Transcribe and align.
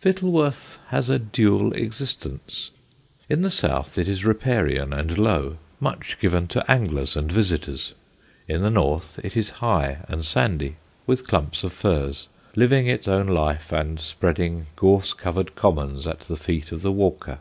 Fittleworth 0.00 0.78
has 0.88 1.08
a 1.08 1.16
dual 1.16 1.72
existence. 1.74 2.72
In 3.28 3.42
the 3.42 3.52
south 3.52 3.96
it 3.98 4.08
is 4.08 4.24
riparian 4.24 4.92
and 4.92 5.16
low, 5.16 5.58
much 5.78 6.18
given 6.18 6.48
to 6.48 6.68
anglers 6.68 7.14
and 7.14 7.30
visitors. 7.30 7.94
In 8.48 8.62
the 8.62 8.70
north 8.70 9.20
it 9.22 9.36
is 9.36 9.50
high 9.62 9.98
and 10.08 10.24
sandy, 10.24 10.74
with 11.06 11.28
clumps 11.28 11.62
of 11.62 11.72
firs, 11.72 12.26
living 12.56 12.88
its 12.88 13.06
own 13.06 13.28
life 13.28 13.70
and 13.70 14.00
spreading 14.00 14.66
gorse 14.74 15.12
covered 15.12 15.54
commons 15.54 16.04
at 16.04 16.18
the 16.22 16.36
feet 16.36 16.72
of 16.72 16.82
the 16.82 16.90
walker. 16.90 17.38